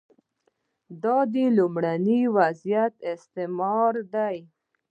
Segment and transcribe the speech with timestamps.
[1.03, 4.27] دا د لومړني وضعیت استعاره ده.